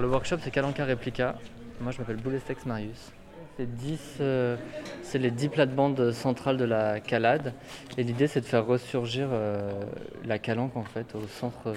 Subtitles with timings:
[0.00, 1.34] Le workshop c'est Kalanka Replica.
[1.80, 3.12] Moi je m'appelle Boulestex Marius.
[3.56, 4.56] C'est 10, euh,
[5.14, 7.52] les 10 plates-bandes centrales de la calade.
[7.96, 9.72] Et l'idée c'est de faire ressurgir euh,
[10.24, 11.74] la calanque en fait au centre, euh,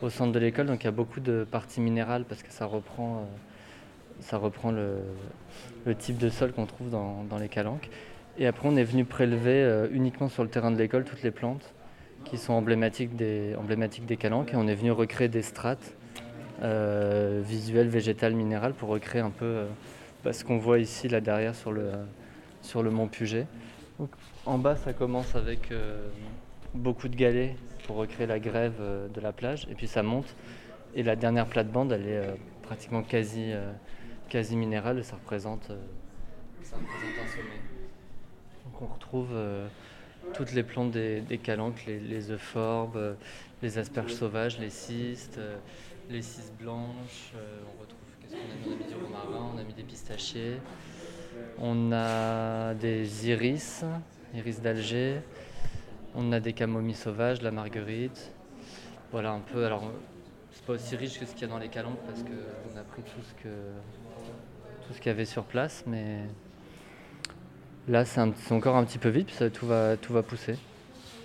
[0.00, 0.66] au centre de l'école.
[0.66, 3.28] Donc il y a beaucoup de parties minérales parce que ça reprend,
[4.18, 4.96] ça reprend le,
[5.94, 7.90] type de sol qu'on trouve dans, les calanques.
[8.38, 11.74] Et après on est venu prélever uniquement sur le terrain de l'école toutes les plantes
[12.24, 14.52] qui sont emblématiques des, emblématiques des calanques.
[14.52, 15.94] Et on est venu recréer des strates
[16.62, 19.66] euh, visuelles, végétales, minérales pour recréer un peu euh,
[20.22, 21.90] bah, ce qu'on voit ici là derrière sur le,
[22.60, 23.48] sur le mont Puget.
[24.46, 26.08] En bas ça commence avec euh,
[26.72, 27.56] beaucoup de galets
[27.86, 28.80] pour recréer la grève
[29.12, 30.36] de la plage et puis ça monte
[30.94, 32.22] et la dernière plate-bande elle est
[32.62, 33.52] pratiquement quasi,
[34.28, 37.48] quasi minérale et ça représente, un sommet.
[38.64, 39.30] Donc on retrouve
[40.32, 43.16] toutes les plantes des, calanques, les, les euphorbes,
[43.62, 45.40] les asperges sauvages, les cystes,
[46.10, 47.32] les cystes blanches.
[47.36, 48.68] euh, on retrouve, qu'est-ce qu'on a mis?
[48.68, 50.58] On a mis du romarin, on a mis des pistachiers.
[51.58, 53.84] On a des iris,
[54.34, 55.20] iris d'Alger.
[56.14, 58.32] On a des camomilles sauvages, la marguerite.
[59.10, 59.64] Voilà un peu.
[59.64, 59.90] Alors,
[60.52, 62.82] c'est pas aussi riche que ce qu'il y a dans les calanques parce qu'on a
[62.82, 63.48] pris tout ce que
[64.86, 66.18] tout ce qu'il y avait sur place, mais
[67.88, 68.20] là c'est
[68.50, 70.58] encore un petit peu vite, tout va pousser.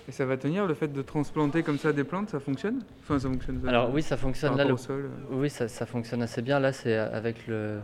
[0.08, 2.80] Et ça va tenir le fait de transplanter comme ça des plantes, ça fonctionne?
[3.02, 3.60] Enfin, ça fonctionne.
[3.64, 4.56] euh, Alors oui, ça fonctionne.
[4.56, 5.04] Là, le- au sol.
[5.04, 5.34] euh.
[5.36, 6.58] Oui, ça, ça fonctionne assez bien.
[6.60, 7.80] Là, c'est avec le,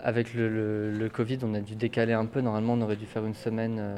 [0.00, 2.40] avec le, le- le Covid, on a dû décaler un peu.
[2.40, 3.96] Normalement, on aurait dû faire une semaine euh,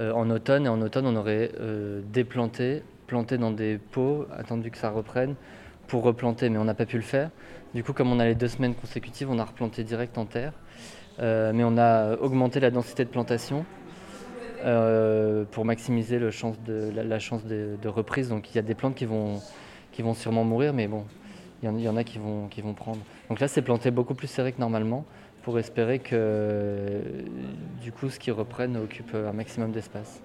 [0.00, 0.66] euh, en automne.
[0.66, 5.36] Et en automne, on aurait euh, déplanté, planté dans des pots, attendu que ça reprenne
[5.86, 6.48] pour replanter.
[6.50, 7.30] Mais on n'a pas pu le faire.
[7.74, 10.52] Du coup, comme on a les deux semaines consécutives, on a replanté direct en terre.
[11.20, 13.64] Euh, mais on a augmenté la densité de plantation
[14.64, 18.28] euh, pour maximiser le chance de, la, la chance de, de reprise.
[18.28, 19.40] Donc il y a des plantes qui vont,
[19.92, 21.04] qui vont sûrement mourir, mais bon,
[21.62, 22.98] il y en, il y en a qui vont, qui vont prendre.
[23.28, 25.04] Donc là, c'est planté beaucoup plus serré que normalement
[25.42, 27.00] pour espérer que
[27.82, 30.22] du coup, ce qui reprenne occupe un maximum d'espace.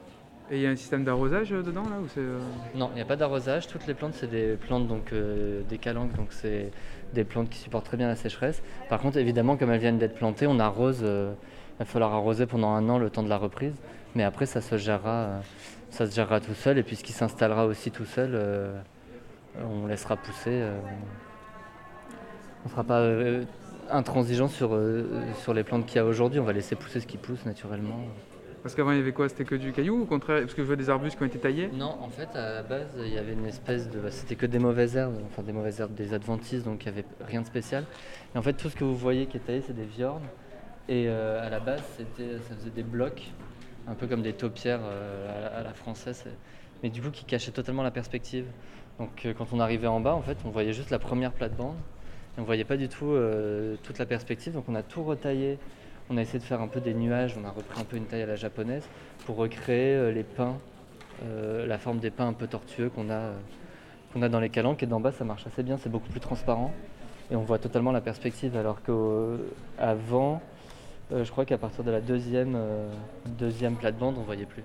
[0.52, 2.40] Et il y a un système d'arrosage euh, dedans là ou euh,
[2.74, 3.68] Non, il n'y a pas d'arrosage.
[3.68, 6.72] Toutes les plantes, c'est des plantes donc euh, des calanques, donc c'est
[7.14, 8.64] des plantes qui supportent très bien la sécheresse.
[8.90, 11.02] Par contre, évidemment, comme elles viennent d'être plantées, on arrose.
[11.04, 11.34] euh,
[11.80, 13.74] va falloir arroser pendant un an le temps de la reprise,
[14.16, 15.40] mais après ça se gérera, euh,
[15.90, 16.78] ça se gérera tout seul.
[16.78, 18.80] Et puis ce qui s'installera aussi tout seul, euh,
[19.64, 20.50] on laissera pousser.
[20.52, 20.78] euh,
[22.66, 23.44] on ne sera pas euh,
[23.90, 24.78] intransigeant sur,
[25.42, 26.40] sur les plantes qu'il y a aujourd'hui.
[26.40, 28.02] On va laisser pousser ce qui pousse naturellement.
[28.62, 29.30] Parce qu'avant il y avait quoi?
[29.30, 31.28] C'était que du caillou ou au contraire Parce que je vois des arbustes qui ont
[31.28, 31.70] été taillés?
[31.74, 34.00] Non, en fait, à la base, il y avait une espèce de.
[34.00, 36.98] bah, C'était que des mauvaises herbes, enfin des mauvaises herbes, des adventices, donc il n'y
[37.00, 37.86] avait rien de spécial.
[38.36, 40.28] Et en fait, tout ce que vous voyez qui est taillé, c'est des viornes.
[40.90, 41.84] Et euh, à la base,
[42.18, 43.22] ça faisait des blocs,
[43.88, 46.26] un peu comme des taupières euh, à, la, française,
[46.82, 48.48] mais du coup qui cachaient totalement la perspective.
[48.98, 51.76] Donc euh, quand on arrivait en bas, en fait, on voyait juste la première plate-bande.
[52.38, 53.16] Et on voyait pas du tout
[53.84, 55.60] toute la perspective, donc on a tout retaillé.
[56.10, 58.06] On a essayé de faire un peu des nuages, on a repris un peu une
[58.06, 58.88] taille à la japonaise
[59.26, 60.58] pour recréer les pins
[61.68, 63.32] la forme des pins un peu tortueux qu'on a,
[64.14, 64.84] qu'on a dans les calanques.
[64.84, 66.72] Et d'en bas, ça marche assez bien, c'est beaucoup plus transparent.
[67.30, 68.56] Et on voit totalement la perspective.
[68.56, 70.42] Alors qu'avant,
[71.12, 72.88] je crois qu'à partir de la deuxième, euh,
[73.26, 74.64] deuxième plate-bande, on voyait plus.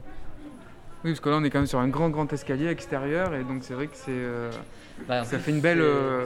[1.04, 3.44] Oui, parce que là on est quand même sur un grand grand escalier extérieur et
[3.44, 4.50] donc c'est vrai que c'est euh,
[5.06, 5.80] Bah, ça fait une belle.
[5.82, 6.24] euh,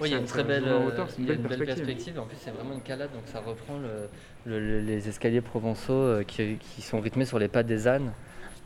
[0.00, 1.86] Oui, il y a une très belle, euh, hauteur, c'est une belle une belle perspective.
[1.86, 2.20] perspective.
[2.20, 4.08] En plus, c'est vraiment une calade, donc ça reprend le-
[4.46, 8.12] le- le- les escaliers provençaux euh, qui, qui sont rythmés sur les pas des ânes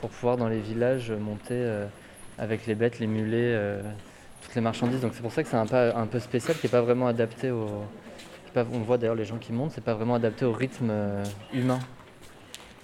[0.01, 1.87] pour pouvoir dans les villages monter euh,
[2.39, 3.81] avec les bêtes, les mulets, euh,
[4.43, 5.01] toutes les marchandises.
[5.01, 7.07] Donc c'est pour ça que c'est un pas un peu spécial qui n'est pas vraiment
[7.07, 7.67] adapté au.
[8.65, 11.79] On voit d'ailleurs les gens qui montent, c'est pas vraiment adapté au rythme euh, humain.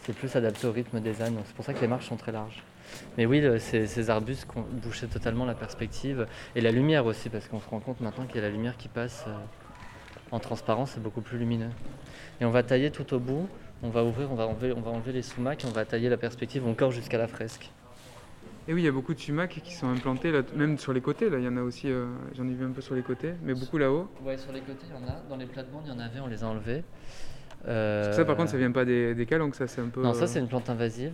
[0.03, 1.37] C'est plus adapté au rythme des ânes.
[1.45, 2.63] C'est pour ça que les marches sont très larges.
[3.17, 4.47] Mais oui, ces, ces arbustes
[4.83, 8.37] bouchaient totalement la perspective et la lumière aussi, parce qu'on se rend compte maintenant qu'il
[8.37, 9.33] y a la lumière qui passe euh,
[10.31, 11.71] en transparence, c'est beaucoup plus lumineux.
[12.41, 13.49] Et on va tailler tout au bout,
[13.83, 16.09] on va ouvrir, on va enlever, on va enlever les sumacs et on va tailler
[16.09, 17.71] la perspective encore jusqu'à la fresque.
[18.69, 21.01] Et oui, il y a beaucoup de sumacs qui sont implantés, là, même sur les
[21.01, 21.29] côtés.
[21.29, 21.91] Là, il y en a aussi.
[21.91, 22.07] euh,
[22.37, 24.09] J'en ai vu un peu sur les côtés, mais beaucoup là-haut.
[24.25, 25.21] Ouais, sur les côtés, il y en a.
[25.29, 26.85] Dans les plates-bandes, il y en avait, on les a enlevés.
[27.65, 30.03] Parce que ça, par contre, ça vient pas des, des calanques, ça, c'est un peu.
[30.03, 31.13] Non, ça euh, c'est une plante invasive,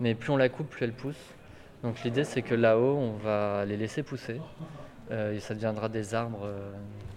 [0.00, 1.16] mais plus on la coupe, plus elle pousse.
[1.82, 4.40] Donc l'idée c'est que là-haut, on va les laisser pousser.
[5.10, 6.70] Euh, et ça deviendra des arbres euh,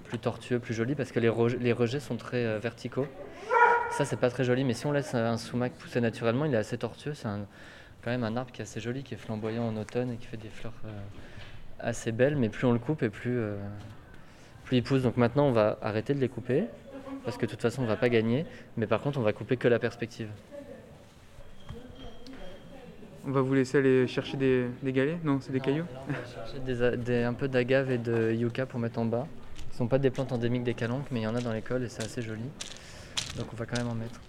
[0.04, 3.08] plus tortueux, plus jolis, parce que les, rejets- les rejets sont très euh, verticaux.
[3.92, 6.58] Ça c'est pas très joli, mais si on laisse un sumac pousser naturellement, il est
[6.58, 7.14] assez tortueux.
[7.14, 7.46] C'est un-
[8.08, 10.28] quand même un arbre qui est assez joli, qui est flamboyant en automne et qui
[10.28, 10.90] fait des fleurs euh,
[11.82, 13.58] assez belles, mais plus on le coupe et plus, euh,
[14.64, 15.02] plus il pousse.
[15.02, 16.64] Donc maintenant on va arrêter de les couper,
[17.26, 18.46] parce que de toute façon on va pas gagner,
[18.78, 20.30] mais par contre on va couper que la perspective.
[23.28, 26.00] On va vous laisser aller chercher des, des galets Non, c'est des Non, cailloux là,
[26.08, 29.06] on va chercher des a- des- un peu d'agave et de yucca pour mettre en
[29.06, 29.28] bas.
[29.74, 31.84] Ce sont pas des plantes endémiques des calanques, mais il y en a dans l'école
[31.84, 32.46] et c'est assez joli.
[33.38, 34.22] Donc on va quand même en mettre.